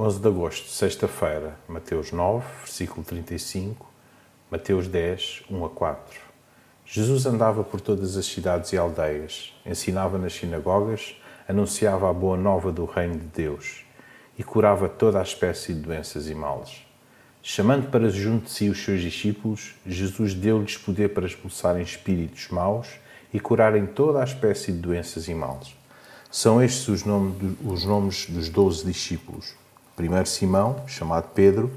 11 0.00 0.20
de 0.20 0.28
agosto, 0.28 0.68
sexta-feira, 0.68 1.58
Mateus 1.66 2.12
9, 2.12 2.46
versículo 2.60 3.04
35, 3.04 3.84
Mateus 4.48 4.86
10, 4.86 5.42
1 5.50 5.64
a 5.64 5.68
4. 5.68 6.20
Jesus 6.86 7.26
andava 7.26 7.64
por 7.64 7.80
todas 7.80 8.16
as 8.16 8.24
cidades 8.24 8.72
e 8.72 8.78
aldeias, 8.78 9.52
ensinava 9.66 10.16
nas 10.16 10.34
sinagogas, 10.34 11.16
anunciava 11.48 12.08
a 12.08 12.12
boa 12.12 12.36
nova 12.36 12.70
do 12.70 12.84
reino 12.84 13.18
de 13.18 13.26
Deus 13.26 13.82
e 14.38 14.44
curava 14.44 14.88
toda 14.88 15.18
a 15.18 15.22
espécie 15.24 15.74
de 15.74 15.80
doenças 15.80 16.30
e 16.30 16.34
males. 16.34 16.86
Chamando 17.42 17.90
para 17.90 18.08
junto 18.08 18.44
de 18.44 18.50
si 18.52 18.68
os 18.68 18.78
seus 18.78 19.00
discípulos, 19.00 19.74
Jesus 19.84 20.32
deu-lhes 20.32 20.76
poder 20.76 21.08
para 21.08 21.26
expulsarem 21.26 21.82
espíritos 21.82 22.46
maus 22.50 22.86
e 23.34 23.40
curarem 23.40 23.84
toda 23.84 24.20
a 24.20 24.24
espécie 24.24 24.70
de 24.70 24.78
doenças 24.78 25.26
e 25.26 25.34
males. 25.34 25.76
São 26.30 26.62
estes 26.62 26.86
os 26.86 27.02
nomes, 27.02 27.34
os 27.64 27.84
nomes 27.84 28.26
dos 28.26 28.48
doze 28.48 28.86
discípulos 28.86 29.56
primeiro 29.98 30.28
Simão, 30.28 30.84
chamado 30.86 31.30
Pedro, 31.34 31.68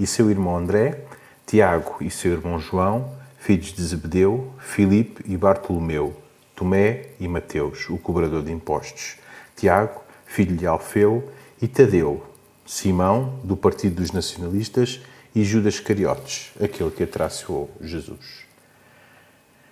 e 0.00 0.04
seu 0.04 0.28
irmão 0.28 0.56
André, 0.56 1.04
Tiago 1.46 1.98
e 2.00 2.10
seu 2.10 2.32
irmão 2.32 2.58
João, 2.58 3.14
filhos 3.38 3.72
de 3.72 3.80
Zebedeu, 3.80 4.52
Filipe 4.58 5.22
e 5.24 5.36
Bartolomeu, 5.36 6.12
Tomé 6.56 7.10
e 7.20 7.28
Mateus, 7.28 7.88
o 7.88 7.96
cobrador 7.96 8.42
de 8.42 8.50
impostos, 8.50 9.16
Tiago, 9.54 10.02
filho 10.26 10.56
de 10.56 10.66
Alfeu, 10.66 11.30
e 11.62 11.68
Tadeu, 11.68 12.26
Simão, 12.66 13.38
do 13.44 13.56
partido 13.56 14.02
dos 14.02 14.10
nacionalistas, 14.10 15.00
e 15.32 15.44
Judas 15.44 15.78
Cariotes, 15.78 16.50
aquele 16.60 16.90
que 16.90 17.04
atraciou 17.04 17.70
Jesus. 17.80 18.44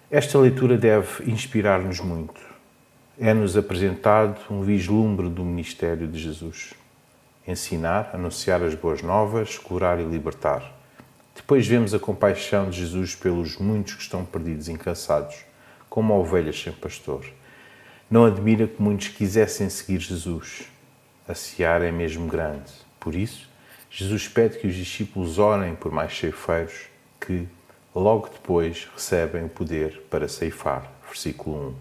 Esta 0.08 0.38
leitura 0.38 0.78
deve 0.78 1.28
inspirar-nos 1.28 1.98
muito. 1.98 2.40
É-nos 3.18 3.56
apresentado 3.56 4.38
um 4.48 4.62
vislumbre 4.62 5.28
do 5.28 5.44
ministério 5.44 6.06
de 6.06 6.20
Jesus 6.20 6.72
ensinar, 7.46 8.10
anunciar 8.12 8.62
as 8.62 8.74
boas 8.74 9.02
novas, 9.02 9.58
curar 9.58 10.00
e 10.00 10.04
libertar. 10.04 10.74
Depois 11.34 11.66
vemos 11.66 11.94
a 11.94 11.98
compaixão 11.98 12.70
de 12.70 12.80
Jesus 12.80 13.14
pelos 13.14 13.56
muitos 13.58 13.94
que 13.94 14.02
estão 14.02 14.24
perdidos 14.24 14.68
e 14.68 14.74
cansados, 14.74 15.44
como 15.88 16.14
ovelhas 16.14 16.60
sem 16.60 16.72
pastor. 16.72 17.24
Não 18.10 18.24
admira 18.24 18.66
que 18.66 18.80
muitos 18.80 19.08
quisessem 19.08 19.68
seguir 19.68 20.00
Jesus. 20.00 20.62
A 21.28 21.34
seara 21.34 21.86
é 21.86 21.92
mesmo 21.92 22.26
grande. 22.26 22.72
Por 22.98 23.14
isso, 23.14 23.48
Jesus 23.90 24.28
pede 24.28 24.58
que 24.58 24.66
os 24.66 24.74
discípulos 24.74 25.38
orem 25.38 25.74
por 25.74 25.92
mais 25.92 26.16
ceifeiros 26.16 26.86
que, 27.20 27.46
logo 27.94 28.28
depois, 28.28 28.88
recebem 28.94 29.44
o 29.44 29.48
poder 29.48 30.02
para 30.10 30.28
ceifar. 30.28 30.90
Versículo 31.06 31.76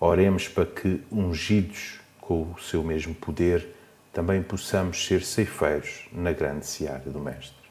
1. 0.00 0.06
Oremos 0.06 0.48
para 0.48 0.66
que, 0.66 1.00
ungidos 1.10 2.00
com 2.20 2.52
o 2.52 2.60
seu 2.60 2.82
mesmo 2.82 3.14
poder, 3.14 3.74
também 4.14 4.40
possamos 4.42 5.04
ser 5.04 5.22
ceifeiros 5.22 6.08
na 6.12 6.32
grande 6.32 6.64
seara 6.64 7.10
do 7.10 7.18
Mestre. 7.18 7.63